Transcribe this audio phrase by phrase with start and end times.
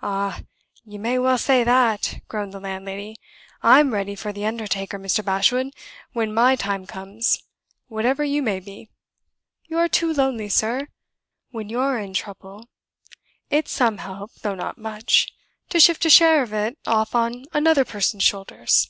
[0.00, 0.40] "Ah,
[0.86, 3.18] you may well say that!" groaned the landlady.
[3.62, 5.22] "I'm ready for the undertaker, Mr.
[5.22, 5.74] Bashwood,
[6.14, 7.42] when my time comes,
[7.88, 8.88] whatever you may be.
[9.66, 10.88] You're too lonely, sir.
[11.50, 12.70] When you're in trouble,
[13.50, 15.28] it's some help though not much
[15.68, 18.88] to shift a share of it off on another person's shoulders.